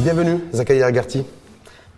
[0.00, 1.24] Bienvenue, Zakaria Agarty.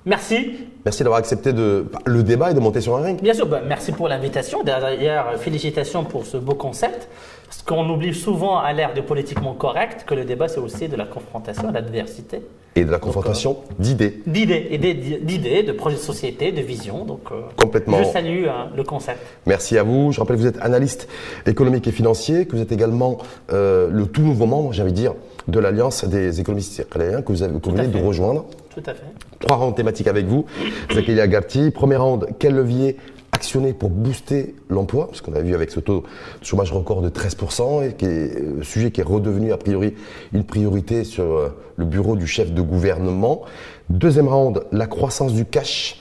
[0.06, 0.52] Merci.
[0.84, 3.20] Merci d'avoir accepté de, le débat et de monter sur un ring.
[3.20, 4.62] Bien sûr, bah, merci pour l'invitation.
[4.62, 7.08] D'ailleurs, félicitations pour ce beau concept.
[7.46, 10.96] Parce qu'on oublie souvent à l'ère de politiquement correct que le débat, c'est aussi de
[10.96, 12.42] la confrontation, de la diversité.
[12.74, 14.22] Et de la confrontation d'idées.
[14.26, 17.04] D'idées, et d'idées, de projets de société, de vision.
[17.04, 17.98] Donc, euh, Complètement.
[17.98, 19.20] Je salue hein, le concept.
[19.46, 20.12] Merci à vous.
[20.12, 21.08] Je rappelle que vous êtes analyste
[21.46, 23.18] économique et financier, que vous êtes également
[23.52, 25.14] euh, le tout nouveau membre, j'ai envie de dire,
[25.48, 28.44] de l'Alliance des économistes israéliens que vous, avez, que vous venez de rejoindre.
[29.40, 30.44] Trois rounds thématiques avec vous.
[30.92, 31.70] Zakaria Garti.
[31.70, 32.96] Premier round, quel levier
[33.32, 36.04] actionner pour booster l'emploi, parce qu'on a vu avec ce taux
[36.40, 39.58] de chômage record de 13%, et qui est un euh, sujet qui est redevenu a
[39.58, 39.94] priori
[40.32, 43.42] une priorité sur euh, le bureau du chef de gouvernement.
[43.90, 46.00] Deuxième round, la croissance du cash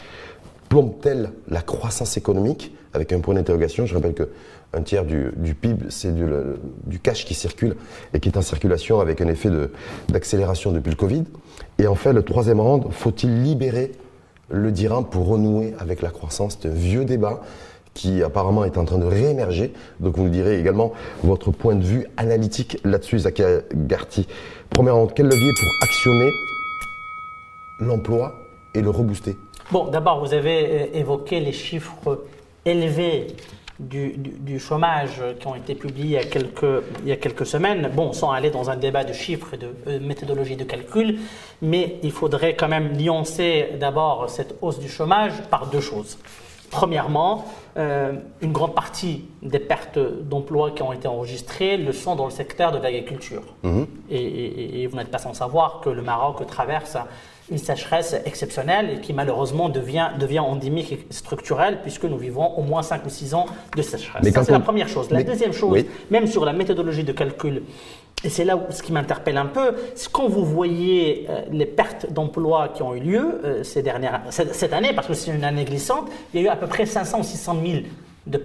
[0.69, 2.73] plombe-t-elle la croissance économique?
[2.93, 4.29] Avec un point d'interrogation, je rappelle que
[4.75, 7.75] un tiers du, PIB, c'est du, cash qui circule
[8.13, 9.49] et qui est en circulation avec un effet
[10.09, 11.23] d'accélération depuis le Covid.
[11.79, 13.91] Et enfin, le troisième round, faut-il libérer
[14.49, 16.57] le dirham pour renouer avec la croissance?
[16.61, 17.41] C'est un vieux débat
[17.93, 19.73] qui apparemment est en train de réémerger.
[19.99, 20.91] Donc vous nous direz également
[21.23, 24.27] votre point de vue analytique là-dessus, Zaka Garti.
[24.69, 26.31] Premièrement, quel levier pour actionner
[27.79, 28.35] l'emploi
[28.73, 29.37] et le rebooster?
[29.71, 32.25] Bon, d'abord, vous avez euh, évoqué les chiffres
[32.65, 33.27] élevés
[33.79, 37.89] du, chômage qui ont été publiés il y, a quelques, il y a quelques semaines,
[37.93, 41.19] bon, sans aller dans un débat de chiffres et de euh, méthodologie de calcul,
[41.61, 46.17] mais il faudrait quand même nuancer d'abord cette hausse du chômage par deux choses.
[46.69, 47.45] Premièrement,
[47.77, 52.31] euh, une grande partie des pertes d'emplois qui ont été enregistrées le sont dans le
[52.31, 53.43] secteur de l'agriculture.
[53.63, 53.83] Mmh.
[54.09, 56.97] Et, et, vous n'êtes pas sans savoir que le Maroc traverse
[57.51, 62.63] une sécheresse exceptionnelle et qui malheureusement devient, devient endémique et structurelle puisque nous vivons au
[62.63, 64.23] moins 5 ou 6 ans de sécheresse.
[64.23, 65.11] Mais Ça, c'est la première chose.
[65.11, 67.63] La deuxième chose, même sur la méthodologie de calcul,
[68.23, 71.65] et c'est là où ce qui m'interpelle un peu, c'est quand vous voyez euh, les
[71.65, 75.43] pertes d'emplois qui ont eu lieu euh, ces dernières, cette, année, parce que c'est une
[75.43, 77.57] année glissante, il y a eu à peu près 500 ou 600
[78.25, 78.37] 000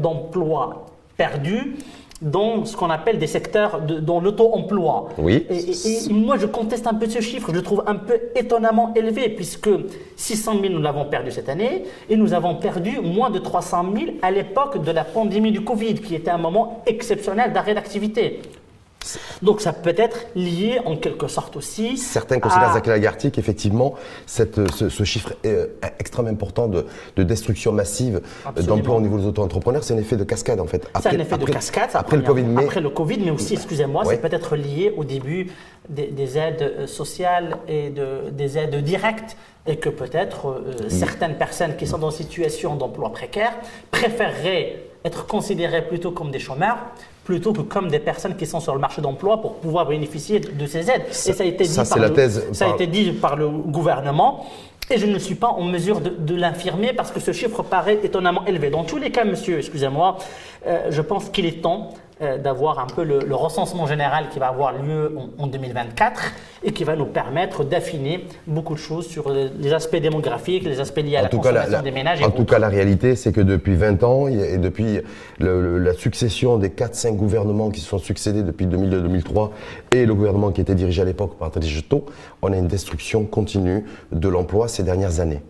[0.00, 0.86] d'emplois
[1.16, 1.76] perdus
[2.24, 5.10] dans ce qu'on appelle des secteurs de, dans l'auto-emploi.
[5.18, 5.46] Oui.
[5.50, 7.48] Et, moi, je conteste un peu ce chiffre.
[7.50, 9.68] Je le trouve un peu étonnamment élevé, puisque
[10.16, 14.06] 600 000, nous l'avons perdu cette année, et nous avons perdu moins de 300 000
[14.22, 18.40] à l'époque de la pandémie du Covid, qui était un moment exceptionnel d'arrêt d'activité.
[19.42, 21.96] Donc ça peut être lié en quelque sorte aussi.
[21.96, 22.80] Certains considèrent, à...
[22.80, 23.94] Zaki qu'effectivement,
[24.26, 25.66] ce, chiffre est euh,
[25.98, 26.84] extrêmement important de,
[27.22, 28.20] destruction massive
[28.66, 30.86] d'emplois au niveau des auto-entrepreneurs, c'est un effet de cascade en fait.
[31.00, 31.90] C'est un effet de cascade.
[31.94, 35.50] Après le Covid, mais après le Covid, mais aussi, excusez-moi, c'est peut-être lié au début
[35.88, 41.76] des, aides euh, sociales et de, des aides directes et que peut-être euh, certaines personnes
[41.76, 43.52] qui sont dans une situation d'emploi précaire
[43.90, 46.78] préféreraient être considérées plutôt comme des chômeurs
[47.24, 50.66] plutôt que comme des personnes qui sont sur le marché d'emploi pour pouvoir bénéficier de
[50.66, 51.06] ces aides.
[51.10, 54.46] Ça, et ça a été dit, par, le, ça a été dit par le gouvernement.
[54.90, 58.44] Et je ne suis pas en mesure de, l'infirmer parce que ce chiffre paraît étonnamment
[58.44, 58.68] élevé.
[58.68, 60.18] Dans tous les cas, monsieur, excusez-moi,
[60.66, 61.94] euh, je pense qu'il est temps
[62.42, 66.32] d'avoir un peu le, recensement général qui va avoir lieu en, 2024
[66.64, 70.98] et qui va nous permettre d'affiner beaucoup de choses sur les aspects démographiques, les aspects
[70.98, 72.22] liés à la consommation des ménages.
[72.22, 75.00] en tout cas, la réalité, c'est que depuis 20 ans et depuis
[75.40, 79.50] la succession des 4-5 gouvernements qui se sont succédés depuis 2002-2003
[79.92, 81.84] et le gouvernement qui était dirigé à l'époque par Tadej
[82.42, 85.42] on a une destruction continue de l'emploi ces dernières années.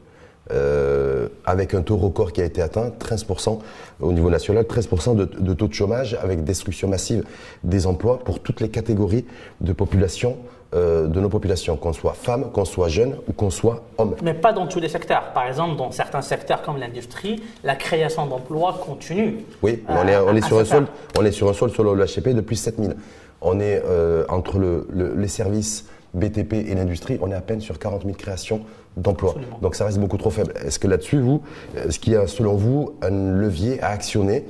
[0.52, 3.60] Euh, avec un taux record qui a été atteint, 13%
[4.00, 7.24] au niveau national, 13% de, taux de chômage, avec destruction massive
[7.62, 9.24] des emplois pour toutes les catégories
[9.62, 10.36] de population,
[10.74, 14.16] euh, de nos populations, qu'on soit femmes, qu'on soit jeunes ou qu'on soit hommes.
[14.22, 15.32] Mais pas dans tous les secteurs.
[15.32, 19.38] Par exemple, dans certains secteurs comme l'industrie, la création d'emplois continue.
[19.62, 20.86] Oui, on, est, on, est sur un sol,
[21.18, 22.96] on est sur un sol sur le HCP depuis 7000.
[23.40, 27.78] On est euh, entre le, les services BTP et l'industrie, on est à peine sur
[27.78, 28.60] 40 000 créations
[28.96, 29.34] d'emplois.
[29.62, 30.52] Donc ça reste beaucoup trop faible.
[30.64, 31.42] Est-ce que là-dessus, vous,
[31.76, 34.44] est-ce qu'il y a selon vous un levier à actionner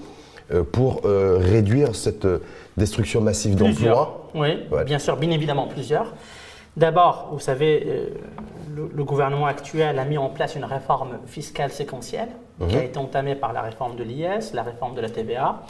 [0.52, 2.43] euh, pour euh, réduire cette euh,
[2.76, 4.31] destruction massive d'emplois?
[4.35, 6.14] Oui, bien sûr, bien évidemment plusieurs.
[6.76, 8.12] D'abord, vous savez,
[8.75, 12.31] le, gouvernement actuel a mis en place une réforme fiscale séquentielle
[12.69, 12.85] qui a mhm.
[12.85, 15.62] été entamée par la réforme de l'IS, la réforme de la TVA,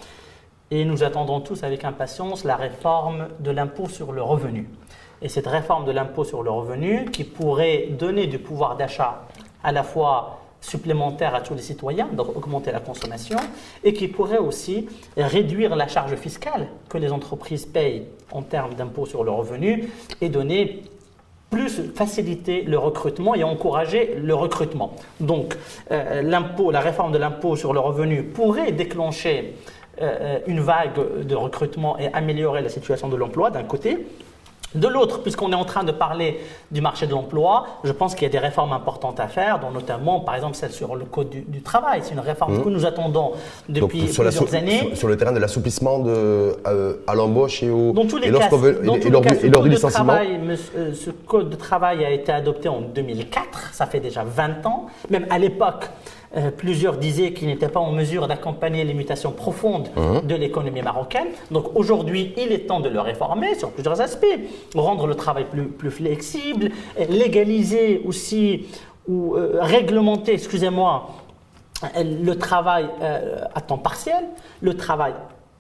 [0.71, 4.71] et nous attendons tous avec impatience la réforme de l'impôt sur le revenu
[5.23, 9.27] et cette réforme de l'impôt sur le revenu qui pourrait donner du pouvoir d'achat
[9.63, 13.37] à la fois supplémentaire à tous les citoyens, donc augmenter la consommation,
[13.83, 19.05] et qui pourrait aussi réduire la charge fiscale que les entreprises payent en termes d'impôt
[19.05, 19.91] sur le revenu
[20.21, 20.83] et donner
[21.51, 24.97] plus faciliter le recrutement et encourager le recrutement.
[25.21, 25.57] Donc,
[25.93, 29.55] euh, la réforme de l'impôt sur le revenu pourrait déclencher
[30.03, 34.07] euh, une vague de recrutement et améliorer la situation de l'emploi d'un côté.
[34.75, 36.41] De l'autre, puisqu'on est en train de parler
[36.71, 39.71] du marché de l'emploi, je pense qu'il y a des réformes importantes à faire, dont
[39.71, 42.01] notamment, par exemple, celle sur le code du, travail.
[42.03, 42.65] C'est une réforme mmh.
[42.65, 43.33] que nous attendons
[43.69, 44.91] depuis plusieurs années.
[44.95, 46.55] Sur, le terrain de l'assouplissement euh,
[47.07, 48.49] à l'embauche et au dans tous les cas,
[48.85, 50.41] dans tous les cas, ce, code de travail,
[50.77, 54.87] euh, ce code de travail a été adopté en 2004, ça fait déjà 20 ans.
[55.11, 55.89] Même à l'époque,
[56.37, 60.27] euh, plusieurs disaient qu'ils n'étaient pas en mesure d'accompagner les mutations profondes mmh.
[60.27, 61.29] de l'économie marocaine.
[61.51, 64.39] Donc aujourd'hui, il est temps de le réformer sur plusieurs aspects.
[64.75, 66.71] Rendre le travail plus, plus flexible,
[67.09, 68.67] légaliser aussi
[69.07, 71.11] ou euh, réglementer, excusez-moi,
[71.97, 74.25] le travail euh, à temps partiel,
[74.61, 75.13] le travail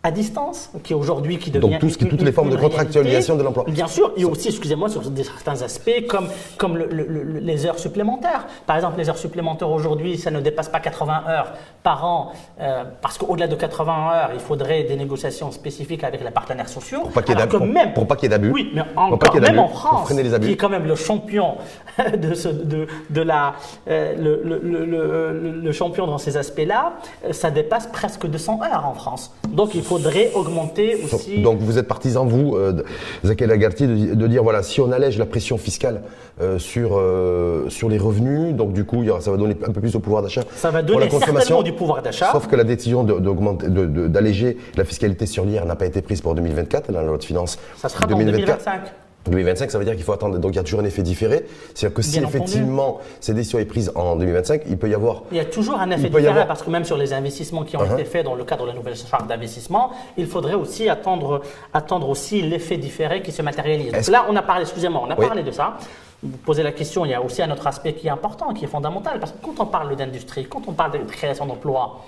[0.04, 3.36] à distance, qui aujourd'hui qui devient donc tout ce qui, toutes les formes de contractualisation
[3.36, 3.64] de l'emploi.
[3.68, 6.28] Bien sûr, et aussi, excusez-moi, sur certains aspects comme
[6.58, 8.46] comme les heures supplémentaires.
[8.66, 12.84] Par exemple, les heures supplémentaires aujourd'hui, ça ne dépasse pas 80 heures par an, euh,
[13.00, 17.00] parce qu'au-delà de 80 heures, il faudrait des négociations spécifiques avec les partenaires sociaux.
[17.00, 17.92] Pour pas qu'il y ait d'abus.
[17.94, 18.50] Pour, pas qu'il y ait d'abus.
[18.50, 21.54] Oui, mais encore, même en France, qui est quand même le champion
[22.18, 23.54] de ce, de, de la
[23.88, 28.94] euh, le, le, le, champion dans ces aspects-là, euh, ça dépasse presque 200 heures en
[28.94, 29.34] France.
[29.48, 31.42] Donc il faut faudrait augmenter aussi.
[31.42, 32.82] Donc vous êtes partisan, vous, euh,
[33.24, 36.02] Zakel Agarty, de, dire voilà, si on allège la pression fiscale
[36.40, 39.92] euh, sur, euh, sur les revenus, donc du coup, ça va donner un peu plus
[39.92, 40.42] de pouvoir d'achat.
[40.56, 42.30] Ça va donner certainement du pouvoir d'achat.
[42.32, 46.90] Sauf que la décision d'alléger la fiscalité sur l'IR n'a pas été prise pour 2024,
[46.90, 47.58] dans la loi de finances.
[47.76, 49.03] Ça sera 2025.
[49.30, 50.38] 2025, ça veut dire qu'il faut attendre.
[50.38, 51.46] Donc il y a toujours un effet différé.
[51.74, 55.22] C'est-à-dire que si effectivement cette décision est prise en 2025, il peut y avoir.
[55.30, 57.80] Il y a toujours un effet différé parce que même sur les investissements qui ont
[57.80, 57.94] uh-huh.
[57.94, 61.42] été faits dans le cadre de la nouvelle charte d'investissement, il faudrait aussi attendre,
[61.72, 63.92] attendre aussi l'effet différé qui se matérialise.
[63.92, 65.78] Donc là, on a parlé, excusez-moi, on a parlé de ça.
[66.22, 68.64] Vous posez la question, il y a aussi un autre aspect qui est important, qui
[68.64, 72.00] est fondamental, parce que quand on parle d'industrie, quand on parle de création d'emplois,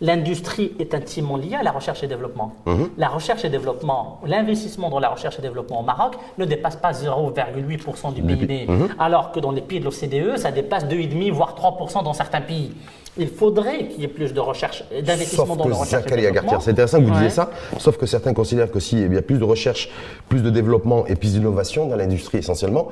[0.00, 2.52] L'industrie est intimement liée à la recherche et développement.
[2.66, 2.90] Mhm.
[2.98, 6.92] La recherche et développement, l'investissement dans la recherche et développement au Maroc ne dépasse pas
[6.92, 8.88] 0,8% du PIB, mhm.
[8.98, 12.72] alors que dans les pays de l'OCDE, ça dépasse 2,5 voire 3% dans certains pays.
[13.18, 16.60] Il faudrait qu'il y ait plus de recherche, d'investissement dans la recherche et développement.
[16.60, 19.38] C'est intéressant que vous disiez ça, sauf que certains considèrent que s'il y a plus
[19.38, 19.90] de recherche,
[20.28, 22.88] plus de développement et plus d'innovation dans l'industrie essentiellement,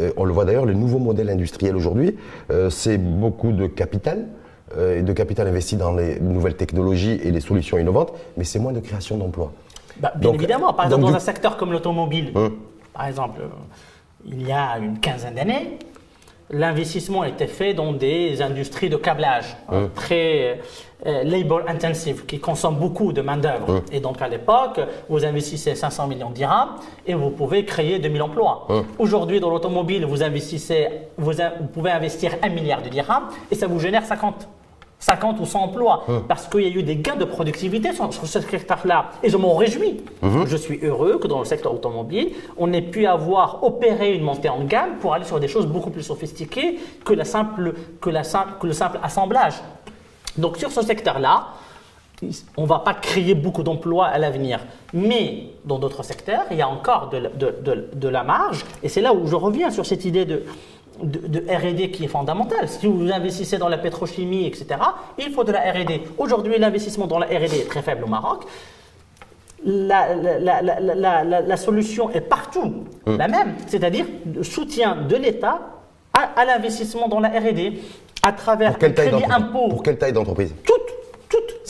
[0.00, 2.16] euh, on le voit d'ailleurs, le nouveau modèle industriel aujourd'hui,
[2.50, 4.26] euh, c'est beaucoup de capital,
[4.78, 8.72] et de capital investi dans les nouvelles technologies et les solutions innovantes, mais c'est moins
[8.72, 9.52] de création d'emplois.
[9.98, 12.56] Bah, bien évidemment, par exemple, dans un secteur comme l'automobile, hum.
[12.92, 13.48] par exemple, euh,
[14.26, 15.78] il y a une quinzaine d'années,
[16.50, 19.88] l'investissement était fait dans des industries de câblage hum.
[19.94, 20.60] très
[21.06, 23.70] euh, labor intensive qui consomment beaucoup de main-d'œuvre.
[23.70, 23.82] Hum.
[23.90, 26.76] Et donc à l'époque, vous investissez 500 millions de dirhams
[27.06, 28.66] et vous pouvez créer 2000 emplois.
[28.98, 33.66] Aujourd'hui, dans l'automobile, vous investissez, vous, vous, pouvez investir 1 milliard de dirhams et ça
[33.66, 34.46] vous génère 50
[34.98, 36.24] 50 ou 100 emplois, hum.
[36.26, 39.10] parce qu'il y a eu des gains de productivité sur, ce secteur-là.
[39.22, 40.02] Et je m'en réjouis.
[40.22, 40.46] Hum.
[40.46, 44.48] Je suis heureux que dans le secteur automobile, on ait pu avoir opéré une montée
[44.48, 48.22] en gamme pour aller sur des choses beaucoup plus sophistiquées que, la simple, que, la
[48.22, 49.54] que le simple assemblage.
[50.38, 51.48] Donc sur ce secteur-là,
[52.56, 54.60] on ne va pas créer beaucoup d'emplois à l'avenir.
[54.94, 58.64] Mais dans d'autres secteurs, il y a encore de, de, de la marge.
[58.82, 60.44] Et c'est là où je reviens sur cette idée de,
[61.02, 62.68] de, RD qui est fondamentale.
[62.68, 64.66] Si vous investissez dans la pétrochimie, etc.,
[65.18, 66.00] il faut de la RD.
[66.18, 68.44] Aujourd'hui, l'investissement dans la RD est très faible au Maroc.
[69.64, 73.16] La, la, solution est partout hum.
[73.18, 75.60] la même, c'est-à-dire le soutien de l'État
[76.12, 77.74] à, l'investissement dans la RD
[78.22, 79.68] à travers le crédit impôt.
[79.68, 80.74] Pour quelle taille d'entreprise Toutes,
[81.28, 81.60] toutes.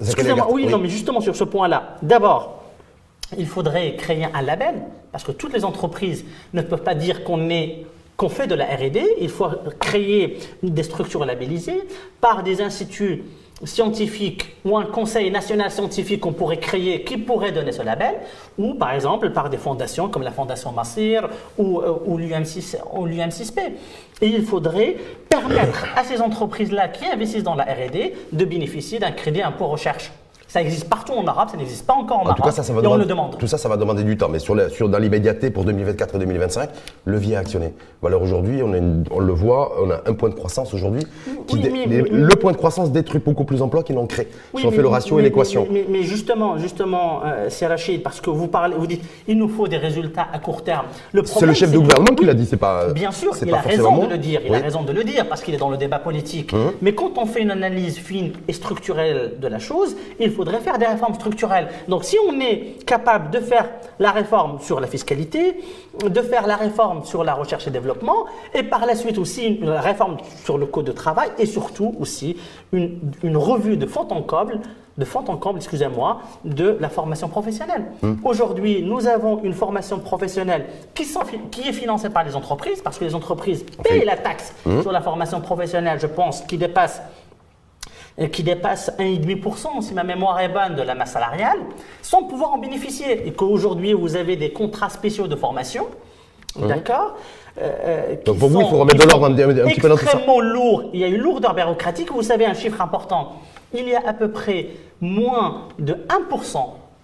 [0.00, 1.96] Excusez-moi, oui, non, mais justement sur ce point-là.
[2.02, 2.64] D'abord,
[3.36, 4.74] il faudrait créer un label,
[5.12, 7.86] parce que toutes les entreprises ne peuvent pas dire qu'on est
[8.18, 9.48] qu'on fait de la R&D, il faut
[9.78, 11.80] créer des structures labellisées
[12.20, 13.22] par des instituts
[13.64, 18.16] scientifiques ou un conseil national scientifique qu'on pourrait créer qui pourrait donner ce label,
[18.58, 23.60] ou par exemple par des fondations comme la Fondation Massir ou, euh, ou l'UM6P.
[24.20, 24.96] Et il faudrait
[25.28, 30.10] permettre à ces entreprises-là qui investissent dans la R&D de bénéficier d'un crédit impôt recherche.
[30.48, 32.36] Ça existe partout en arabe, ça n'existe pas encore en, arabe.
[32.36, 33.38] Tout cas, ça, ça va demander, on le demande.
[33.38, 34.30] Tout ça, ça va demander du temps.
[34.30, 36.70] Mais sur, sur dans l'immédiateté pour 2024 et 2025,
[37.04, 37.74] levier actionné.
[38.02, 38.72] Alors aujourd'hui, on,
[39.10, 41.02] on, le voit, on a un point de croissance aujourd'hui.
[41.52, 44.28] le point de croissance détruit beaucoup plus d'emplois qu'il n'en crée.
[44.56, 45.68] si on fait le ratio et l'équation.
[45.70, 49.68] Mais, justement, justement, euh, c'est Rachid, parce que vous parlez, vous dites, il nous faut
[49.68, 50.86] des résultats à court terme.
[51.24, 52.90] C'est le chef de gouvernement qui l'a dit, c'est pas.
[52.94, 54.40] Bien sûr, il a raison de le dire.
[54.46, 56.54] Il a raison de le dire parce qu'il est dans le débat politique.
[56.54, 56.72] Hum.
[56.80, 60.60] Mais quand on fait une analyse fine et structurelle de la chose, il faut faudrait
[60.60, 61.68] faire des réformes structurelles.
[61.88, 63.68] Donc si on est capable de faire
[63.98, 65.56] la réforme sur la fiscalité,
[66.08, 69.70] de faire la réforme sur la recherche et développement, et par la suite aussi une
[69.70, 72.36] réforme sur le code de travail, et surtout aussi
[72.70, 74.60] une, une revue de fond en comble
[74.96, 77.84] de fond en comble, excusez-moi, de la formation professionnelle.
[78.02, 78.14] Hmm.
[78.24, 81.06] Aujourd'hui, nous avons une formation professionnelle qui,
[81.52, 84.82] qui, est financée par les entreprises, parce que les entreprises payent la taxe hmm.
[84.82, 87.00] sur la formation professionnelle, je pense, qui dépasse
[88.26, 91.58] qui dépasse 1,5%, si ma mémoire est bonne, de la masse salariale,
[92.02, 93.26] sans pouvoir en bénéficier.
[93.26, 95.86] Et qu'aujourd'hui, vous avez des contrats spéciaux de formation,
[96.56, 96.66] hmm.
[96.66, 97.14] d'accord
[97.60, 100.40] euh, euh, Donc pour vous, il faut remettre de l'ordre un, petit peu dans Extrêmement
[100.40, 100.90] lourd.
[100.92, 102.10] Il y a une lourdeur bureaucratique.
[102.12, 103.36] Vous savez, un chiffre important
[103.74, 104.68] il y a à peu près
[105.00, 106.58] moins de 1%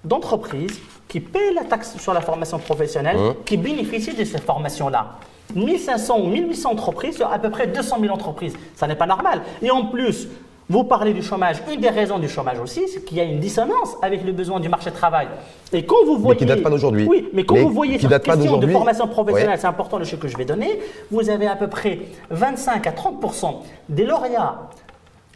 [0.05, 5.19] d'entreprises qui paient la taxe sur la formation professionnelle, hein qui bénéficient de cette formation-là.
[5.55, 8.55] 1500 ou 1800 entreprises sur à peu près 200 000 entreprises.
[8.75, 9.43] Ça n'est pas normal.
[9.63, 10.29] Et en plus,
[10.69, 11.57] vous parlez du chômage.
[11.73, 14.61] Une des raisons du chômage aussi, c'est qu'il y a une dissonance avec le besoin
[14.61, 15.29] du marché de travail.
[15.73, 16.41] Et quand vous voyez.
[16.41, 17.07] Mais qui date pas d'aujourd'hui.
[17.09, 20.29] Oui, mais quand vous voyez cette question de formation professionnelle, c'est important le chiffre que
[20.29, 20.81] je vais donner,
[21.11, 21.99] vous avez à peu près
[22.31, 23.57] 25 à 30%
[23.89, 24.71] des lauréats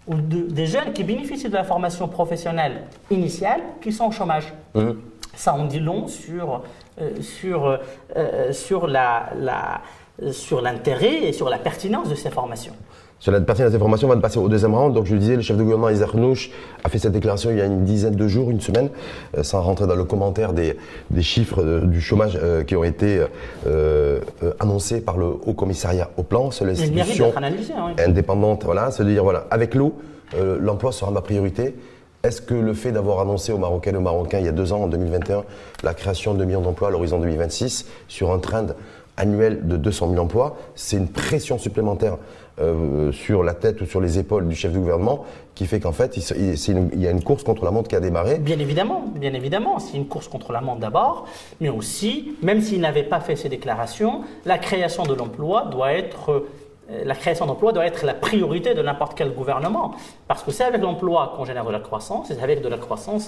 [0.06, 4.54] ou des jeunes qui bénéficient de la formation professionnelle initiale qui sont au chômage.
[4.74, 4.92] Mmh.
[5.34, 6.62] Ça en dit long sur,
[7.00, 7.78] euh, sur,
[8.16, 9.82] euh, sur, la, la,
[10.32, 12.74] sur l'intérêt et sur la pertinence de ces formations.
[13.20, 14.94] Sur la pertinence des formations, on va passer au deuxième round.
[14.94, 16.50] Donc, je le disais, le chef de gouvernement Isaac Nouch
[16.84, 18.90] a fait cette déclaration il y a une dizaine de jours, une semaine,
[19.36, 20.76] euh, sans rentrer dans le commentaire des,
[21.10, 23.20] des chiffres du chômage qui ont été
[24.60, 26.50] annoncés par le Haut Commissariat au Plan.
[26.50, 28.64] C'est l'institution hein, indépendante.
[28.64, 29.94] Voilà, c'est de dire, voilà, avec l'eau,
[30.34, 31.74] euh, l'emploi sera ma priorité.
[32.22, 34.72] Est-ce que le fait d'avoir annoncé aux Marocains et aux Marocains il y a deux
[34.72, 35.44] ans, en 2021,
[35.84, 38.66] la création de millions d'emplois à l'horizon 2026 sur un trend
[39.16, 42.18] annuel de 200 000 emplois, c'est une pression supplémentaire
[42.60, 45.24] euh, sur la tête ou sur les épaules du chef du gouvernement
[45.54, 48.38] qui fait qu'en fait, il, y a une course contre la montre qui a démarré.
[48.38, 51.26] Bien évidemment, bien évidemment, c'est une course contre la montre d'abord,
[51.60, 56.30] mais aussi, même s'il n'avait pas fait ces déclarations, la création de l'emploi doit être
[56.90, 59.94] euh, la création d'emplois doit être la priorité de n'importe quel gouvernement.
[60.26, 63.26] Parce que c'est avec l'emploi qu'on génère de la croissance, c'est avec de la croissance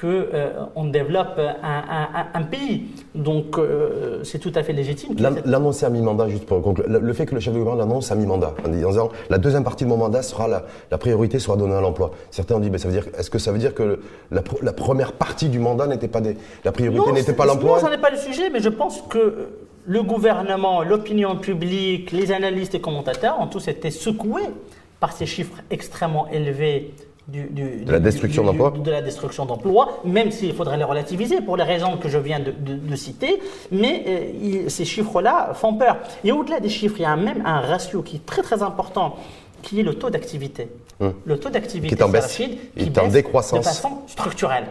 [0.00, 2.86] qu'on euh, développe un, pays.
[3.14, 5.14] Donc euh, c'est tout à fait légitime.
[5.44, 8.14] L'annoncer à mi-mandat, juste pour conclure, le fait que le chef de gouvernement l'annonce à
[8.14, 11.80] mi-mandat, en disant la deuxième partie de mon mandat sera la, priorité sera donnée à
[11.80, 12.12] l'emploi.
[12.30, 15.12] Certains ont dit, mais ça veut dire, est-ce que ça veut dire que la, première
[15.12, 17.76] partie du mandat n'était pas des, la priorité n'était pas l'emploi?
[17.76, 19.48] Non, ça n'est pas le sujet, mais je pense que
[19.86, 24.48] le gouvernement, l'opinion publique, les analystes et commentateurs ont tous été secoués
[24.98, 26.94] par ces chiffres extrêmement élevés
[27.28, 31.64] de la destruction d'emplois De la destruction d'emplois, même s'il faudrait les relativiser pour les
[31.64, 33.40] raisons que je viens de, citer,
[33.72, 35.98] mais euh, ces chiffres-là font peur.
[36.22, 39.16] Et au-delà des chiffres, il y a même un ratio qui est très très important
[39.62, 40.68] qui est le taux d'activité.
[41.00, 41.14] Hum.
[41.24, 43.60] Le taux d'activité qui est en baisse, qui est décroissance.
[43.60, 44.66] de façon structurelle.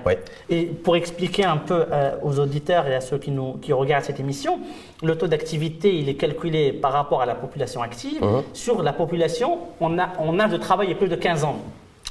[0.49, 4.05] Et pour expliquer un peu euh, aux auditeurs et à ceux qui, nous, qui regardent
[4.05, 4.59] cette émission,
[5.01, 8.23] le taux d'activité, il est calculé par rapport à la population active.
[8.23, 8.43] Hum.
[8.53, 11.57] Sur la population, on a, on a de travailler plus de 15 ans.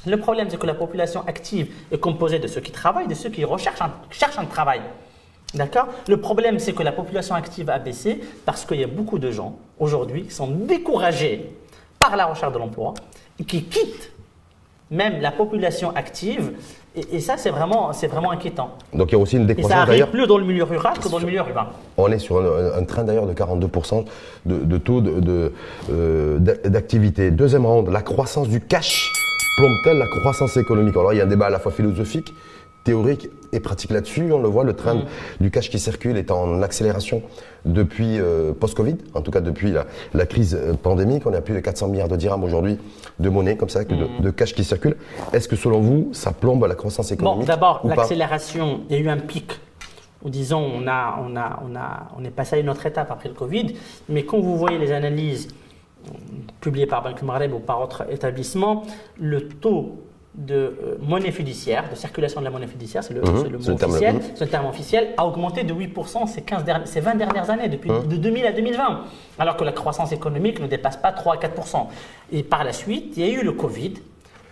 [0.05, 3.29] Le problème, c'est que la population active est composée de ceux qui travaillent, de ceux
[3.29, 4.81] qui recherchent un, cherchent un travail.
[5.53, 5.87] D'accord?
[6.07, 9.31] Le problème, c'est que la population active a baissé parce qu'il y a beaucoup de
[9.31, 11.51] gens aujourd'hui qui sont découragés
[11.99, 12.93] par la recherche de l'emploi
[13.39, 14.11] et qui quittent
[14.89, 16.53] même la population active.
[16.95, 18.71] Et, ça, c'est vraiment, vraiment inquiétant.
[18.93, 20.11] Donc il y a aussi une décroissance d'ailleurs.
[20.11, 21.69] plus dans le milieu rural que dans le milieu urbain.
[21.97, 24.05] On est sur un, train d'ailleurs de 42%
[24.45, 25.01] de, taux
[25.89, 27.31] euh, d'activité.
[27.31, 29.11] De, Deuxième ronde, la croissance du cash
[29.57, 32.33] plombe-t-elle la croissance économique Alors il y a un débat à la fois philosophique
[32.83, 34.31] théorique et pratique là-dessus.
[34.31, 35.05] On le voit, le train mm.
[35.39, 37.21] du cash qui circule est en accélération
[37.65, 39.73] depuis euh, post-Covid, en tout cas depuis
[40.13, 41.25] la, crise euh, pandémique.
[41.25, 42.77] On a plus de 400 milliards de dirhams aujourd'hui
[43.19, 44.21] de monnaie comme ça, de, mm.
[44.21, 44.97] de cash qui circule.
[45.31, 49.01] Est-ce que selon vous, ça plombe la croissance économique Bon, d'abord, l'accélération, il y a
[49.01, 49.59] eu un pic
[50.23, 53.11] ou disons, on, a, on, a, on, a, on est passé à une autre étape
[53.11, 53.75] après le Covid,
[54.07, 55.49] mais quand vous voyez les analyses
[56.61, 58.83] publiées par Banque Maghreb ou par autres établissements,
[59.19, 60.03] le taux
[60.35, 63.49] de euh, monnaie fiduciaire, de circulation de la monnaie fiduciaire, c'est le, mhm.
[63.49, 64.19] le, mot officiel,
[64.49, 68.07] terme officiel, a augmenté de 8% ces, 15 ces 20 dernières années, depuis mhm.
[68.07, 69.01] de 2000 à 2020,
[69.37, 71.87] alors que la croissance économique ne dépasse pas 3 à 4%.
[72.31, 73.93] Et par la suite, il y a eu le Covid,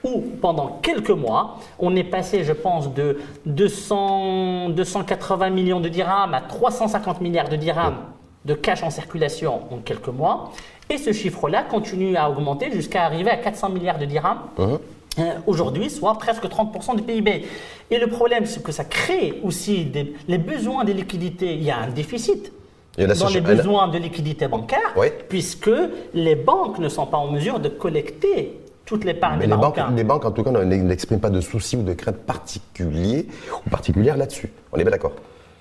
[0.03, 6.34] où pendant quelques mois, on est passé, je pense, de 200, 280 millions de dirhams
[6.34, 7.98] à 350 milliards de dirhams
[8.45, 10.51] de cash en circulation en quelques mois.
[10.89, 14.41] Et ce chiffre-là continue à augmenter jusqu'à arriver à 400 milliards de dirhams.
[14.57, 14.79] Mhm.
[15.19, 17.45] Euh, aujourd'hui, soit presque 30% du PIB.
[17.89, 21.53] Et le problème, c'est que ça crée aussi des, les besoins de liquidité.
[21.53, 22.53] Il y a un déficit
[22.98, 24.95] dans les besoins de liquidité bancaire,
[25.29, 25.71] puisque
[26.13, 29.79] les banques ne sont pas en mesure de collecter toute l'épargne Mais des les banques,
[29.95, 33.27] les banques, en tout cas, n'expriment pas de soucis ou de craintes particuliers
[33.65, 34.51] ou particulières là-dessus.
[34.74, 35.13] On est bien d'accord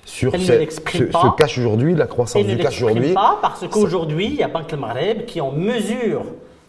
[0.04, 1.20] Sur Elles ne ce, pas.
[1.22, 3.12] ce cash aujourd'hui, la croissance du cash aujourd'hui.
[3.14, 6.22] pas parce qu'aujourd'hui, il y a Banque le Maghreb qui est en mesure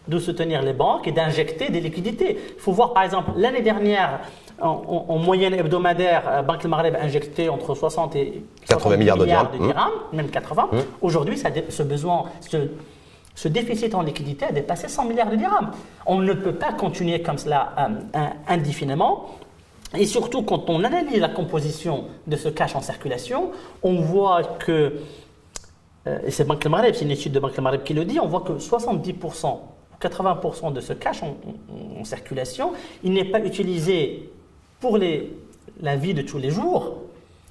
[0.07, 2.37] de soutenir les banques et d'injecter des liquidités.
[2.55, 4.19] Il faut voir par exemple l'année dernière,
[4.61, 9.17] en, en- en moyenne hebdomadaire, euh, Banque le Maghreb injectait entre 60 et 80 milliards
[9.17, 9.47] de dirhams.
[9.59, 9.67] Mmh.
[9.67, 10.69] dirhams, même 80.
[11.01, 12.57] Aujourd'hui, ça dé- ce besoin, ce,
[13.35, 15.71] ce déficit en liquidité a dépassé 100 milliards de dirhams.
[16.05, 17.81] On ne peut pas continuer comme cela euh,
[18.19, 19.27] euh, indéfiniment.
[19.97, 23.51] Et surtout, quand on analyse la composition de ce cash en circulation,
[23.83, 24.93] on voit que
[26.07, 28.19] euh, et c'est Banque Maghreb, c'est une étude de Banque Le Maghreb qui le dit,
[28.19, 29.57] on voit que 70%, ou
[30.01, 32.71] 80% de ce cash en, en- en circulation,
[33.03, 34.29] il n'est pas utilisé
[34.79, 35.31] pour les,
[35.81, 36.95] la vie de tous les jours,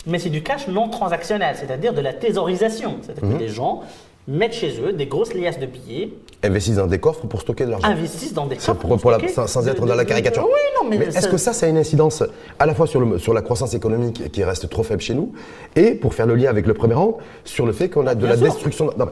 [0.06, 2.96] mais c'est du cash non transactionnel, c'est-à-dire de la thésaurisation.
[3.02, 3.82] C'est-à-dire que les gens
[4.30, 6.10] mettent chez eux des grosses liasses de billets,
[6.42, 7.86] Investissent dans des coffres pour stocker de l'argent.
[7.86, 10.04] investissent dans des coffres pour- pour la- stocker sans, sans de- être de- dans la
[10.06, 10.44] caricature.
[10.44, 10.50] Oui,
[10.82, 12.22] non, mais, est-ce que ça, ça a une incidence
[12.58, 15.32] à la fois sur, le, sur la croissance économique qui reste trop faible chez nous,
[15.76, 18.20] et pour faire le lien avec le premier rang, sur le fait qu'on a de
[18.20, 18.46] Bien la sûr.
[18.46, 18.90] destruction.
[18.96, 19.06] non,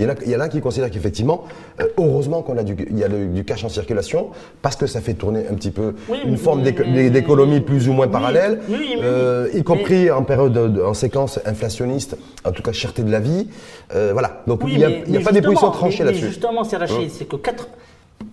[0.00, 1.44] il y, en a, a qui considèrent qu'effectivement,
[1.80, 4.28] euh, heureusement qu'on a du, il y a le- du cash en circulation,
[4.62, 8.06] parce que ça fait tourner un petit peu Oui, une forme d'économie plus ou moins
[8.08, 8.60] parallèle,
[9.02, 13.10] euh, y compris en période, de- de- en séquence inflationniste, en tout cas cherté de
[13.10, 13.48] la vie.
[13.94, 14.42] Euh, voilà.
[14.46, 16.26] Donc il n'y a, y pas des positions tranchées là-dessus.
[16.28, 17.68] Justement, c'est Rachid, c'est que quatre-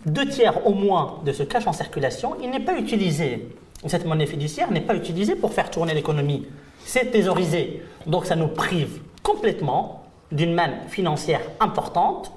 [0.05, 3.47] deux tiers au moins de ce cash en circulation, il n'est pas utilisé.
[3.87, 6.45] Cette monnaie fiduciaire n'est pas utilisée pour faire tourner l'économie.
[6.85, 7.81] C'est thésaurisé.
[8.07, 12.31] Donc ça nous prive complètement d'une manne financière importante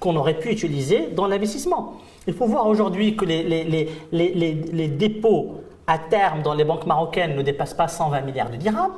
[0.00, 1.94] qu'on aurait pu utiliser dans l'investissement.
[2.26, 6.54] Il faut voir aujourd'hui que les, les- les- les- les- les dépôts à terme dans
[6.54, 8.92] les banques marocaines ne dépassent pas 120 milliards de dirhams,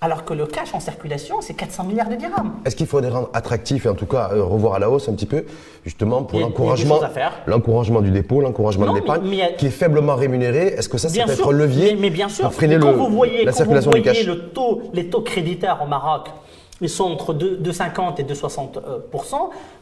[0.00, 2.52] alors que le cash en circulation, c'est 400 milliards de dirhams.
[2.64, 5.12] Est-ce qu'il faudrait rendre attractif et en tout cas euh, revoir à la hausse un
[5.14, 5.44] petit peu,
[5.84, 6.98] justement pour l'encouragement,
[7.46, 9.22] l'encouragement du dépôt, l'encouragement de l'épargne,
[9.56, 10.68] qui est faiblement rémunéré?
[10.68, 12.54] Est-ce que ça, ça Bien peut être sûr, un levier mais, mais bien sûr, pour
[12.54, 14.26] freiner quand le- vous voyez, la quand circulation vous du voyez cash?
[14.26, 16.28] le taux, les taux créditaires au Maroc,
[16.80, 18.98] ils sont entre 2, 2,50 et 2,60 euh,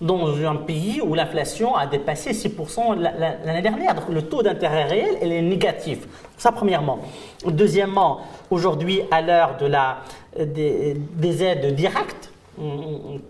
[0.01, 2.51] dans un pays où l'inflation a dépassé 6
[2.99, 3.95] la- la- l'année dernière.
[3.95, 6.07] Donc le taux d'intérêt réel, elle est négatif.
[6.37, 6.99] Ça, premièrement.
[7.47, 8.21] Deuxièmement,
[8.51, 9.99] aujourd'hui, à l'heure de la,
[10.39, 12.63] des, des aides directes, mm,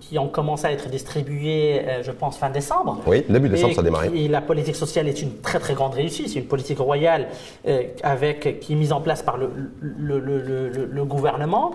[0.00, 2.98] qui ont commencé à être distribuées, euh, je pense, fin décembre.
[3.06, 4.10] Oui, début décembre, Et ça a démarré.
[4.10, 6.28] qui- la politique sociale est une très très grande réussite.
[6.30, 7.28] C'est une politique royale
[7.68, 11.72] euh, avec, qui est mise en place par le, le- le- le- le- le gouvernement.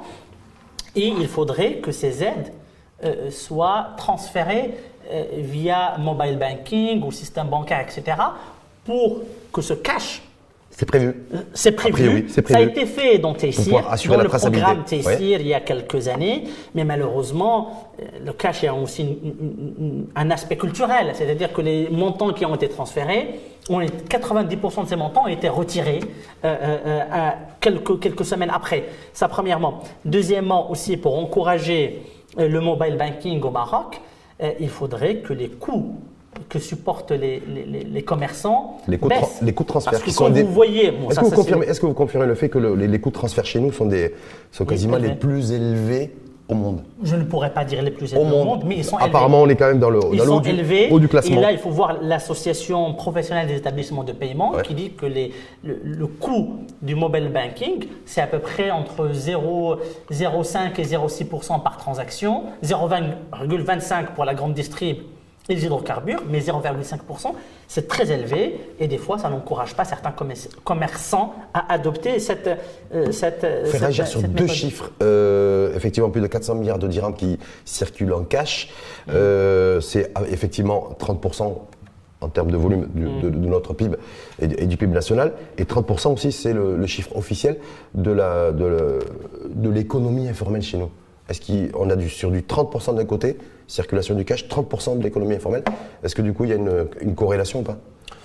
[0.97, 2.51] Et il faudrait que ces aides
[3.03, 4.73] euh, soient transférées
[5.12, 8.17] euh, via mobile banking ou système bancaire, etc.
[8.83, 9.21] pour
[9.53, 10.23] que ce cash
[10.77, 11.15] C'est prévu.
[11.55, 12.27] c'est prévu.
[12.53, 13.73] Ça a été fait dans Tessir,
[14.23, 15.41] le programme Tessir Ouais.
[15.41, 16.43] il y a quelques années,
[16.75, 21.61] mais malheureusement, euh, le cash a aussi une- une- une- un aspect culturel, c'est-à-dire que
[21.61, 25.99] les montants qui ont été transférés, ont été- 90% de ces montants ont été retirés
[26.45, 28.85] euh, euh, euh, à quelques, quelques semaines après.
[29.13, 29.81] Ça, premièrement.
[30.05, 32.03] Deuxièmement, aussi, pour encourager
[32.37, 33.99] euh, le mobile banking au Maroc,
[34.43, 35.95] euh, il faudrait que les coûts
[36.49, 37.41] que supportent les,
[37.83, 39.39] les- commerçants Les coûts, baissent.
[39.41, 41.35] les coûts de transfert Parce que qui quand sont des- vous voyez, bon, Est-ce que,
[41.35, 43.59] confirmez- est-ce que vous confirmez le fait que le- les, les coûts de transfert chez
[43.59, 44.13] nous sont, des,
[44.51, 46.13] sont quasiment les plus élevés
[46.47, 46.83] au monde?
[47.03, 48.45] Je ne pourrais pas dire les plus élevés au monde.
[48.45, 49.99] monde, mais ils sont Apparemment, on est quand même dans le.
[50.13, 50.89] Ils dans le sont haut, du, élevés.
[50.91, 51.37] haut du classement.
[51.37, 54.61] Et là, il faut voir l'association professionnelle des établissements de paiement Ouais.
[54.61, 59.09] qui dit que les- le, le coût du mobile banking, c'est à peu près entre
[59.11, 59.77] 0
[60.11, 64.97] 0,5 et 0,6% par transaction, 0,25 pour la grande distrib
[65.49, 67.33] les hydrocarbures, mais 0,5%,
[67.67, 72.47] c'est très élevé et des fois, ça n'encourage pas certains commerç- commerçants à adopter cette,
[72.93, 74.91] euh, cette, Faire cette- réagir sur deux chiffres.
[75.01, 78.69] Euh, effectivement, plus de 400 milliards de dirhams qui circulent en cash.
[79.10, 81.62] Euh, c'est ah, effectivement 30%
[82.19, 83.95] en termes de volume du- de, de notre PIB
[84.41, 85.33] et, du- et du PIB national.
[85.57, 87.57] Et 30% aussi, c'est le, le chiffre officiel
[87.93, 88.99] de la- de
[89.49, 90.89] de l'économie informelle chez nous.
[91.29, 95.36] Est-ce qu'on a du, sur du 30% d'un côté, circulation du cash, 30% de l'économie
[95.36, 95.63] informelle.
[96.03, 97.77] Est-ce que du coup, il y a une, corrélation ou pas?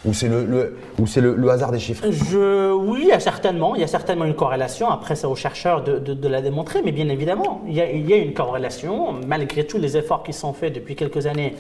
[0.05, 2.05] Ou c'est le, le- ou c'est le- le hasard des chiffres?
[2.11, 4.89] Je, oui, il y a certainement, il y a certainement une corrélation.
[4.89, 7.91] Après, c'est aux chercheurs de, de- de la démontrer, mais bien évidemment, il y, a,
[7.91, 11.55] il y a une corrélation, malgré tous les efforts qui sont faits depuis quelques années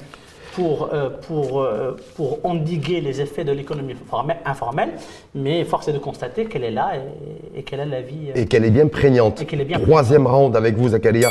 [0.55, 4.91] pour, euh, pour, euh, pour endiguer les effets de l'économie formelle- informelle.
[5.35, 8.31] Mais force est de constater qu'elle est là et, et qu'elle a la vie.
[8.31, 9.41] euh, et qu'elle est bien prégnante.
[9.43, 11.29] Et qu'elle est bien Troisième round avec vous, Zakaria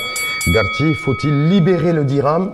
[0.54, 0.94] Garti.
[0.96, 2.54] Faut-il libérer le dirham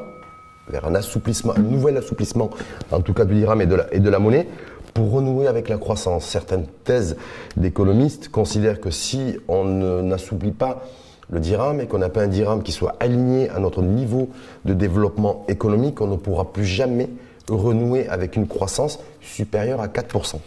[0.70, 2.50] vers un assouplissement, un nouvel assouplissement,
[2.92, 4.48] en tout cas du dirham et de la, et de la monnaie,
[4.94, 6.26] pour renouer avec la croissance?
[6.26, 7.16] Certaines thèses
[7.56, 9.64] d'économistes considèrent que si on
[10.04, 10.84] n'assouplit pas
[11.30, 14.30] le dirham et qu'on n'a pas un dirham qui soit aligné à notre niveau
[14.66, 17.10] de développement économique, on ne pourra plus jamais
[17.50, 20.40] renouer avec une croissance supérieure à 4%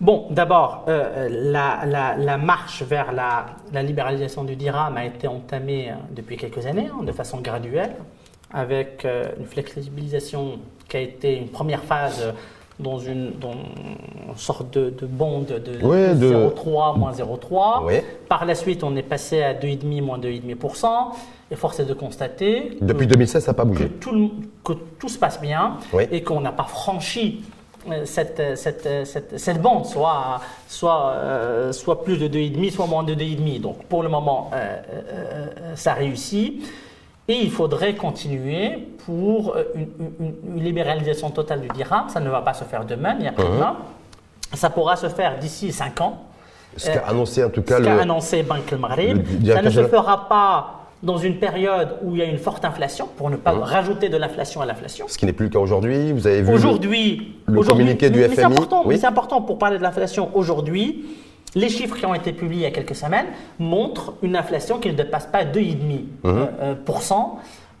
[0.00, 6.36] Bon, d'abord, euh, la, marche vers la, libéralisation du dirham a été entamée euh, depuis
[6.36, 7.94] quelques années, hein, de façon graduelle,
[8.52, 12.34] avec euh, une flexibilisation qui a été une première phase
[12.80, 13.32] dans une,
[14.36, 18.02] sorte de, de bond de, 0,3 moins 0,3.
[18.28, 20.86] Par la suite, on est passé à 2,5 moins 2,5%.
[21.50, 22.78] Et force est de constater.
[22.80, 23.84] Depuis 2016, ça n'a pas bougé.
[23.84, 24.32] Que tout,
[24.64, 25.76] que tout, se passe bien
[26.10, 27.42] et qu'on n'a pas franchi
[27.90, 33.02] euh, cette, cette, cette, cette, bande, soit, soit, euh, soit plus de 2,5, soit moins
[33.02, 33.60] de 2,5.
[33.60, 36.64] Donc pour le moment, euh, ça réussit.
[37.28, 42.08] Et il faudrait continuer pour une, libéralisation totale du dirham.
[42.08, 43.76] Ça ne va pas se faire demain ni après-demain.
[44.52, 44.56] Uh-huh.
[44.56, 46.22] Ça pourra se faire d'ici 5 ans.
[46.76, 50.28] Ce qu'a annoncé en tout cas ce qu'a annoncé Bank al Ça ne se fera
[50.28, 53.60] pas dans une période où il y a une forte inflation, pour ne pas hein
[53.62, 55.06] rajouter de l'inflation à l'inflation.
[55.06, 56.12] Ce qui n'est plus le cas aujourd'hui.
[56.12, 58.34] Vous avez vu aujourd'hui, le, communiqué du FMI.
[58.34, 58.98] C'est important, oui.
[58.98, 61.04] c'est important pour parler de l'inflation aujourd'hui.
[61.54, 63.26] Les chiffres qui ont été publiés il y a quelques semaines
[63.58, 66.26] montrent une inflation qui ne dépasse pas 2,5% mmh.
[66.26, 66.74] euh, euh,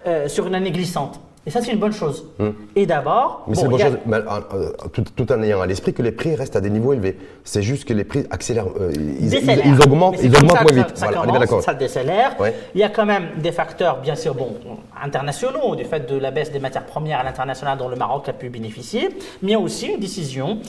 [0.06, 1.20] euh, sur une année glissante.
[1.46, 2.26] Et ça, c'est une bonne chose.
[2.38, 2.50] Hmm.
[2.74, 3.44] Et d'abord.
[3.46, 4.22] Mais c'est une bonne chose, euh,
[4.54, 7.18] euh, tout, en ayant à l'esprit que les prix restent à des niveaux élevés.
[7.44, 8.68] C'est juste que les prix accélèrent.
[8.80, 10.96] Euh, ils, augmentent, ils augmentent moins vite.
[10.96, 12.36] Ça, voilà, ça décélère.
[12.74, 14.56] Il y a quand même des facteurs, bien sûr, bon,
[15.02, 18.32] internationaux, du fait de la baisse des matières premières à l'international dont le Maroc a
[18.32, 19.10] pu bénéficier.
[19.42, 20.60] Mais il y a aussi une décision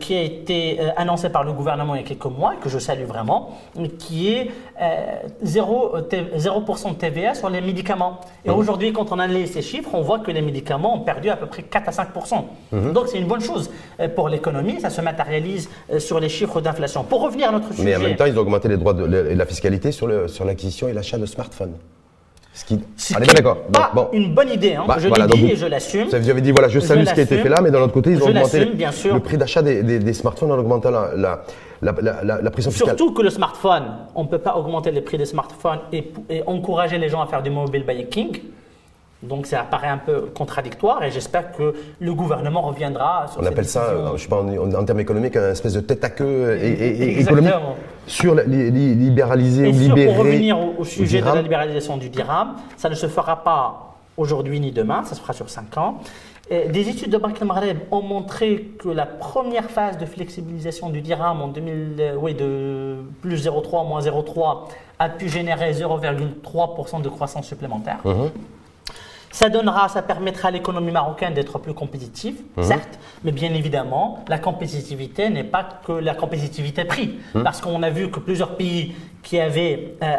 [0.00, 2.78] qui a été annoncée par le gouvernement il y a quelques mois, et que je
[2.78, 3.56] salue vraiment,
[3.98, 4.50] qui est
[5.44, 8.20] 0%, 0 de TVA sur les médicaments.
[8.44, 8.54] Et hmm.
[8.54, 11.46] aujourd'hui, quand on analyse ces chiffres, on voit que les médicaments ont perdu à peu
[11.46, 12.08] près 4 à 5
[12.72, 12.92] mhm.
[12.92, 16.60] Donc c'est une bonne chose euh, pour l'économie, ça se matérialise euh, sur les chiffres
[16.60, 17.04] d'inflation.
[17.04, 17.84] Pour revenir à notre sujet.
[17.84, 20.88] Mais en même temps, ils ont augmenté les droits de, la fiscalité sur l'acquisition sur
[20.88, 21.74] et l'achat de smartphones.
[22.56, 23.64] Ce qui, est d'accord.
[23.70, 24.08] Pas bon.
[24.14, 24.84] une bonne idée, hein.
[24.88, 26.08] bah, je l'ai dit et je l'assume.
[26.08, 27.92] Vous avez dit, voilà, je salue ce qui a été fait là, mais d'un autre
[27.92, 31.42] côté, ils ont augmenté le, prix d'achat des, smartphones en augmentant la,
[31.82, 32.96] la, pression fiscale.
[32.96, 36.42] Surtout que le smartphone, on ne peut pas augmenter les prix des smartphones et, et
[36.46, 38.40] encourager les gens à faire du mobile banking.
[39.28, 43.66] Donc ça apparaît un peu contradictoire et j'espère que le gouvernement reviendra sur On appelle
[43.66, 47.52] ça, je sais pas, en, termes économiques, un espèce de tête à queue et, économique
[48.06, 50.06] sur libéraliser ou libérer.
[50.06, 53.86] Pour revenir au, sujet de la libéralisation du dirham, ça ne se fera pas
[54.16, 55.98] aujourd'hui ni demain, ça se fera sur 5 ans.
[56.50, 61.42] des études de Banque Maghreb ont montré que la première phase de flexibilisation du dirham
[61.42, 67.46] en 2000, euh, oui, de plus 0,3, moins 0,3 a pu générer 0,3% de croissance
[67.46, 67.98] supplémentaire.
[68.04, 68.28] Mmh.
[69.36, 72.64] Ça donnera, ça permettra à l'économie marocaine d'être plus compétitive, mhm.
[72.64, 77.42] certes, mais bien évidemment, la compétitivité n'est pas que la compétitivité prix, mhm.
[77.42, 80.16] parce qu'on a vu que plusieurs pays qui avaient euh,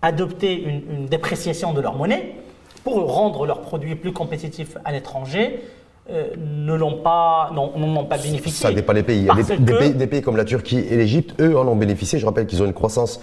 [0.00, 2.36] adopté une, dépréciation de leur monnaie
[2.82, 5.62] pour rendre leurs produits plus compétitifs à l'étranger,
[6.10, 8.68] euh, ne l'ont pas, n'ont pas bénéficié.
[8.68, 9.28] Ça dépend des pays.
[9.36, 9.92] Des, pays.
[9.92, 10.22] des, pays.
[10.22, 12.18] comme la Turquie et l'Égypte, eux, en ont bénéficié.
[12.18, 13.20] Je rappelle qu'ils ont une croissance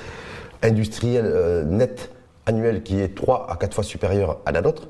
[0.62, 2.12] industrielle euh, nette
[2.46, 4.88] annuelle qui est 3 à 4 fois supérieure à la nôtre.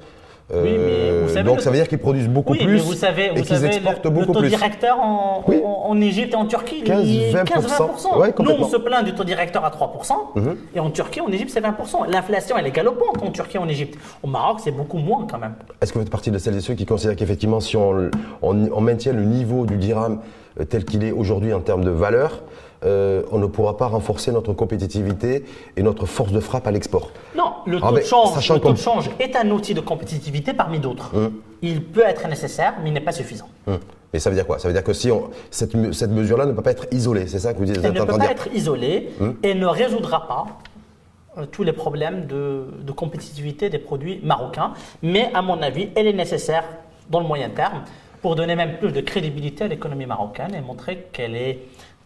[0.49, 2.93] Oui, mais vous savez, donc ça veut dire qu'ils produisent beaucoup oui, plus mais vous
[2.93, 6.45] savez, vous et qu'ils exportent le, beaucoup le taux directeur en, en, Égypte et en
[6.45, 8.43] Turquie, 15-20%.
[8.43, 10.55] Nous, on se plaint du taux directeur à 3%, mhm.
[10.73, 12.09] et en Turquie, en Égypte, c'est 20%.
[12.09, 13.99] L'inflation, elle est galopante en Turquie et en Égypte.
[14.23, 15.55] Au Maroc, c'est beaucoup moins quand même.
[15.81, 18.09] Est-ce que vous faites partie de celles et ceux qui considèrent qu'effectivement, si on,
[18.41, 20.21] on, maintient le niveau du dirham
[20.61, 22.43] euh, tel qu'il est aujourd'hui en termes de valeur,
[22.85, 27.09] euh, on ne pourra pas renforcer notre compétitivité et notre force de frappe à l'export.
[27.35, 30.53] Non, le ah, taux, de, change, le taux de change est un outil de compétitivité
[30.53, 31.15] parmi d'autres.
[31.15, 31.33] Hum.
[31.61, 33.49] Il peut être nécessaire, mais il n'est pas suffisant.
[33.65, 33.79] Hum.
[34.13, 34.59] Mais ça veut dire quoi?
[34.59, 37.53] Ça veut dire que si on, cette, mesure-là ne peut pas être isolée, c'est ça
[37.53, 39.35] que vous dites Elle ne peut pas être isolée hum.
[39.41, 40.45] et ne résoudra pas
[41.37, 44.73] euh, tous les problèmes de, de, compétitivité des produits marocains.
[45.01, 46.63] Mais à mon avis, elle est nécessaire
[47.09, 47.83] dans le moyen terme
[48.21, 51.59] pour donner même plus de crédibilité à l'économie marocaine et montrer qu'elle est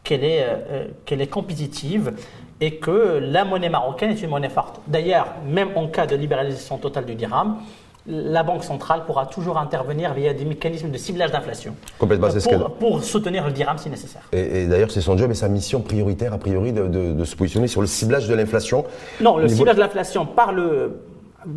[0.03, 2.13] qu'elle est, euh, euh, qu'elle est compétitive
[2.59, 4.81] et que la monnaie marocaine est une monnaie forte.
[4.87, 7.57] D'ailleurs, même en cas de libéralisation totale du dirham,
[8.07, 13.03] la Banque centrale pourra toujours intervenir via des mécanismes de ciblage d'inflation Complètement, pour, pour,
[13.03, 14.23] soutenir le dirham si nécessaire.
[14.31, 17.67] Et, d'ailleurs, c'est son job et sa mission prioritaire, a priori, de, de, se positionner
[17.67, 18.85] sur le ciblage de l'inflation.
[19.21, 21.01] Non, le ciblage de l'inflation par le.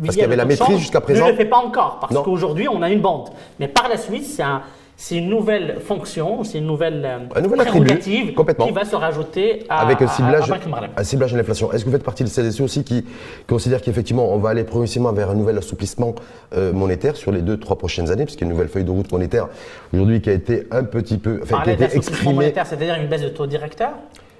[0.03, 1.25] Parce qu'il y avait la maîtrise jusqu'à présent.
[1.25, 3.29] Ne le fait pas encore, parce qu'aujourd'hui, on a une bande.
[3.59, 4.61] Mais par la suite, c'est un,
[4.97, 10.01] c'est une nouvelle fonction, c'est une nouvelle, euh, prérogative qui va se rajouter à, Avec
[10.01, 10.51] un ciblage,
[10.97, 11.71] un ciblage de l'inflation.
[11.71, 13.05] Est-ce que vous faites partie de celles aussi qui
[13.47, 16.15] considèrent qu'effectivement on va aller progressivement vers un nouvel assouplissement
[16.55, 18.91] euh, monétaire sur les deux, trois prochaines années, puisqu'il y a une nouvelle feuille de
[18.91, 19.49] route monétaire
[19.93, 22.33] aujourd'hui qui a été un petit peu, enfin, qui a été exprimée.
[22.33, 23.91] monétaire, c'est-à-dire une baisse de taux directeur?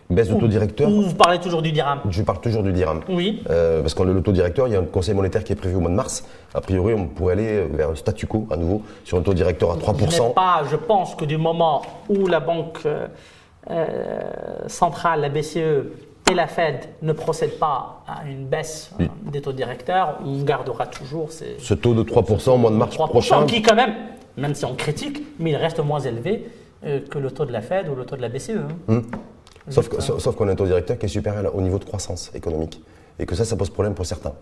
[0.10, 0.88] Baisse de taux directeur.
[0.89, 3.02] Ou vous parlez toujours du dirham Je parle toujours du dirham.
[3.10, 3.41] Oui.
[3.50, 5.76] Euh, parce que le taux directeur, il y a un conseil monétaire qui est prévu
[5.76, 6.24] au mois de mars.
[6.54, 9.72] A priori, on pourrait aller vers le statu quo à nouveau sur un taux directeur
[9.72, 10.28] à 3%.
[10.28, 13.08] Je, pas, je pense que du moment où la banque euh,
[13.72, 14.20] euh,
[14.68, 15.58] centrale, la BCE
[16.30, 18.91] et la Fed ne procèdent pas à une baisse
[19.32, 22.96] des taux directeurs, on gardera toujours ces, ce taux de 3% au mois de mars
[22.96, 23.46] 3%, prochain.
[23.46, 23.94] qui quand même,
[24.38, 26.48] même si on critique, mais il reste moins élevé
[26.84, 28.52] que le taux de la Fed ou le taux de la BCE.
[28.52, 28.68] hein.
[28.88, 29.04] Hum.
[29.69, 31.86] Sauf, que- sauf- sauf qu'on a un taux directeur qui est supérieur au niveau de
[31.86, 32.82] croissance économique.
[33.19, 34.34] Et que ça, ça pose problème pour certains.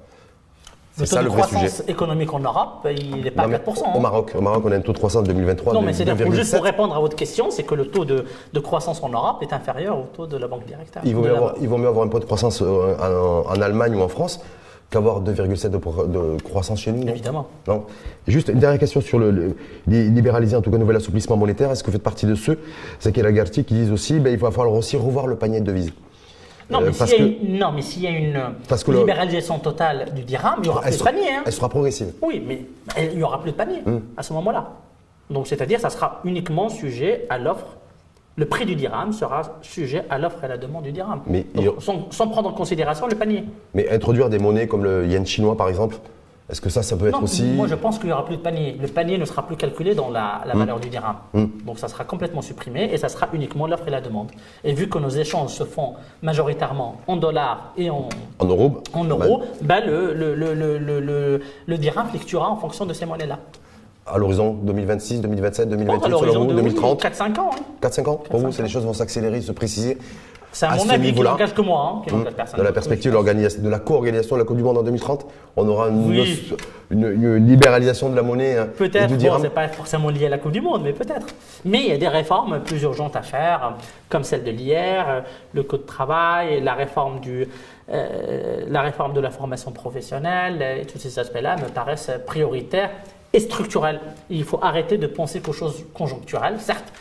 [0.97, 1.91] Le C'est taux ça de le vrai croissance sujet.
[1.91, 3.81] économique en Europe, il n'est pas Non, à mais 4%.
[3.95, 3.99] Au hein.
[3.99, 5.97] Maroc, au Maroc, on a un taux de croissance en 2023 Non, mais pour-
[6.33, 6.55] juste 2,7.
[6.55, 9.53] pour répondre à votre question, c'est que le taux de, de croissance en Europe est
[9.53, 11.01] inférieur au taux de la banque directeur.
[11.05, 13.49] Il vaut, mieux la- avoir, il vaut mieux avoir un point de croissance euh, en,
[13.49, 14.39] en Allemagne ou en France
[14.93, 17.03] qu'avoir 2,7 de, de croissance chez nous.
[17.03, 17.47] non Évidemment.
[17.67, 17.85] Non.
[18.27, 19.55] Juste une dernière question sur le, le-
[19.87, 21.71] li- libéraliser, en tout cas, nouvel assouplissement monétaire.
[21.71, 22.59] Est-ce que vous faites partie de ceux,
[23.01, 25.91] Zaki Lagarty, qui disent aussi ben, il va falloir aussi revoir le panier de devises?
[26.69, 28.39] Non, Euh, mais parce s'il y, a que- une- non, mais s'il y a une
[28.69, 31.29] Parce que le- libéralisation totale du dirham, il n'y aura elle plus de sera, panier.
[31.33, 31.43] hein.
[31.45, 32.13] elle sera progressive.
[32.21, 32.65] Oui, mais
[33.11, 33.99] il n'y aura plus de panier Hmm.
[34.15, 34.71] à ce moment-là.
[35.29, 37.65] Donc, c'est-à-dire, ça sera uniquement sujet à l'offre.
[38.35, 41.21] Le prix du dirham sera sujet à l'offre et à la demande du dirham.
[41.27, 43.43] Mais Donc, il- sans, sans prendre en considération le panier.
[43.75, 45.97] Mais introduire des monnaies comme le yen chinois, par exemple,
[46.49, 47.43] est-ce que ça, ça peut être Non, aussi.
[47.43, 48.75] moi je pense qu'il n'y aura plus de panier.
[48.81, 50.57] Le panier ne sera plus calculé dans la, Hmm.
[50.57, 51.15] valeur du dirham.
[51.63, 54.31] Donc ça sera complètement supprimé et ça sera uniquement l'offre et la demande.
[54.63, 55.93] Et vu que nos échanges se font
[56.23, 60.99] majoritairement en dollars et en, En euros en euros, bah, le, le, le, le, le,
[60.99, 63.37] le- le dirham fluctuera en fonction de ces monnaies-là.
[64.05, 67.51] À l'horizon 2026, 2027, Bon, 2028, à selon l'horizon vous, de 2030 4-5 ans.
[67.53, 67.63] hein.
[67.81, 69.97] 4-5 ans Pour vous, 4-5 c'est les choses vont s'accélérer, se préciser
[70.51, 71.93] C'est à À mon ce avis qui n'engage que moi.
[71.95, 72.57] hein, qui n'engage personne.
[72.57, 75.87] Dans la perspective de, la co-organisation de la Coupe du Monde en 2030, on aura
[75.87, 76.51] une, Oui.
[76.91, 77.05] une-
[77.37, 80.51] une libéralisation de la monnaie hein, Peut-être, bon, c'est pas forcément lié à la Coupe
[80.51, 81.27] du Monde, mais peut-être.
[81.63, 83.75] Mais il y a des réformes plus urgentes à faire,
[84.09, 87.47] comme celle de l'IR, le code de travail, la réforme, du,
[87.89, 92.91] euh, la réforme de la formation professionnelle, et tous ces aspects-là me paraissent prioritaires
[93.33, 93.99] et structurels.
[94.29, 96.59] Il faut arrêter de penser qu'aux choses conjoncturelles.
[96.59, 96.93] Certes,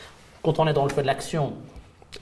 [0.42, 1.52] quand on est dans le feu de l'action,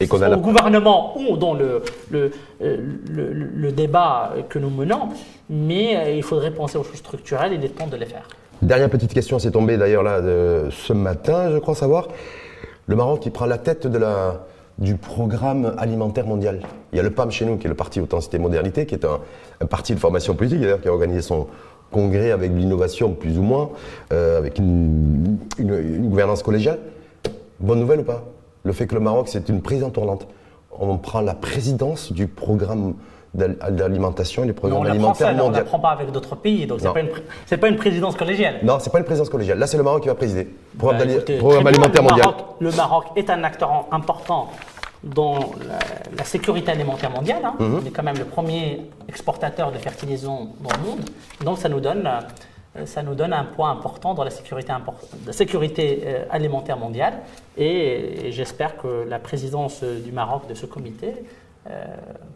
[0.00, 2.30] Et qu'on a au la- gouvernement ou dans le, le,
[2.62, 2.76] euh,
[3.08, 5.08] le- le débat que nous menons,
[5.48, 8.28] mais euh, il faudrait penser aux choses structurelles et il est temps de les faire.
[8.62, 12.08] Dernière petite question, c'est tombé d'ailleurs là de- ce matin, je crois savoir.
[12.86, 14.44] Le Maroc qui prend la tête de la,
[14.78, 16.60] du programme alimentaire mondial.
[16.92, 19.04] Il y a le PAM chez nous, qui est le Parti Authenticité Modernité, qui est
[19.04, 19.20] un,
[19.60, 21.46] un parti de formation politique d'ailleurs, qui a organisé son
[21.90, 23.70] congrès avec de l'innovation plus ou moins,
[24.12, 26.78] euh, avec une, une- une gouvernance collégiale.
[27.58, 28.24] Bonne nouvelle ou pas?
[28.62, 30.26] Le fait que le Maroc, c'est une présidence tournante.
[30.78, 32.94] On prend la présidence du programme
[33.34, 36.36] d'al- d'alimentation et du Mais programme on la prend alimentaire seul, on pas avec d'autres
[36.36, 36.92] pays, donc c'est Non.
[36.92, 37.08] pas une
[37.58, 38.56] pas présidence collégiale.
[38.62, 39.58] Non, c'est pas une présidence collégiale.
[39.58, 40.48] Là, c'est le Maroc qui va présider.
[40.78, 42.26] Programme, Bah, d'ali- écoutez, programme très bien, alimentaire le mondial.
[42.26, 44.48] Maroc, le Maroc est un acteur important
[45.02, 45.78] dans la,
[46.16, 47.42] la sécurité alimentaire mondiale.
[47.44, 47.54] hein.
[47.58, 47.80] Mhm.
[47.82, 51.00] On est quand même le premier exportateur de fertilisants dans le monde.
[51.44, 52.06] Donc ça nous donne,
[52.76, 54.94] euh, ça nous donne un poids important dans la sécurité, impor-
[55.26, 57.14] la sécurité euh, alimentaire mondiale.
[57.56, 61.14] Et, et j'espère que la présidence euh, du Maroc de ce comité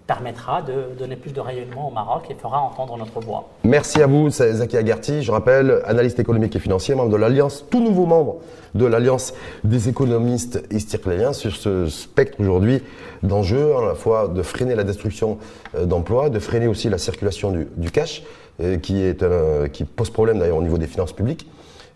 [0.07, 3.49] permettra de donner plus de rayonnement au Maroc et fera entendre notre voix.
[3.65, 5.23] Merci à vous, Zaki Agarty.
[5.23, 8.37] Je rappelle, analyste économique et financier, membre de l'Alliance, tout nouveau membre
[8.75, 9.33] de l'Alliance
[9.63, 12.83] des économistes istircléens sur ce spectre aujourd'hui
[13.23, 15.39] d'enjeux, à la fois de freiner la destruction
[15.75, 18.23] euh, d'emplois, de freiner aussi la circulation du, cash,
[18.61, 21.49] euh, qui pose problème d'ailleurs au niveau des finances publiques.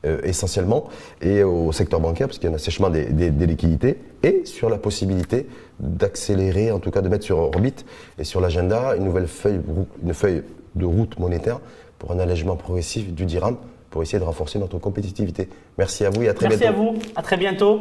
[0.06, 0.88] Euh, essentiellement,
[1.20, 4.42] et au secteur bancaire, parce qu'il y a un assèchement des, des- des liquidités, et
[4.44, 5.46] sur la possibilité
[5.80, 7.84] d'accélérer, en tout cas de mettre sur orbite
[8.18, 9.60] et sur l'agenda une nouvelle feuille,
[10.04, 10.42] une feuille
[10.74, 11.60] de route monétaire
[11.98, 13.56] pour un allègement progressif du dirham
[13.90, 15.48] pour essayer de renforcer notre compétitivité.
[15.78, 16.74] Merci à vous et à très Merci bientôt.
[16.74, 17.80] à vous, à très bientôt.